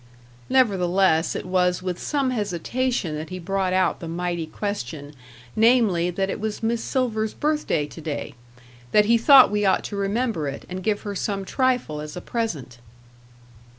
Nevertheless, 0.49 1.35
it 1.35 1.45
was 1.45 1.83
with 1.83 2.01
some 2.01 2.31
hesitation 2.31 3.13
that 3.17 3.29
he 3.29 3.37
brought 3.37 3.71
out 3.71 3.99
the 3.99 4.07
mighty 4.07 4.47
question, 4.47 5.13
namely, 5.55 6.09
that 6.09 6.27
it 6.27 6.39
was 6.39 6.63
Miss 6.63 6.83
Silver's 6.83 7.35
birthday 7.35 7.85
to 7.85 8.01
day; 8.01 8.33
that 8.93 9.05
he 9.05 9.15
thought 9.19 9.51
we 9.51 9.63
ought 9.63 9.83
to 9.83 9.95
remember 9.95 10.47
it, 10.47 10.65
and 10.67 10.81
give 10.81 11.01
her 11.01 11.13
some 11.13 11.45
trifle 11.45 12.01
as 12.01 12.15
a 12.17 12.21
present. 12.21 12.79